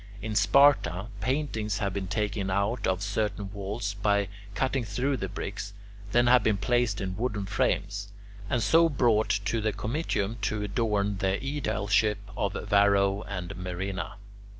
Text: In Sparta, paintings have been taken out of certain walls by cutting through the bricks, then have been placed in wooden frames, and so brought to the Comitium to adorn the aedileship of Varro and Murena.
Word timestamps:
In 0.19 0.33
Sparta, 0.33 1.09
paintings 1.19 1.77
have 1.77 1.93
been 1.93 2.07
taken 2.07 2.49
out 2.49 2.87
of 2.87 3.03
certain 3.03 3.51
walls 3.53 3.93
by 3.93 4.29
cutting 4.55 4.83
through 4.83 5.17
the 5.17 5.29
bricks, 5.29 5.73
then 6.11 6.25
have 6.25 6.41
been 6.41 6.57
placed 6.57 6.99
in 6.99 7.15
wooden 7.15 7.45
frames, 7.45 8.11
and 8.49 8.63
so 8.63 8.89
brought 8.89 9.29
to 9.45 9.61
the 9.61 9.71
Comitium 9.71 10.37
to 10.41 10.63
adorn 10.63 11.19
the 11.19 11.37
aedileship 11.39 12.17
of 12.35 12.53
Varro 12.53 13.21
and 13.27 13.55
Murena. 13.55 14.15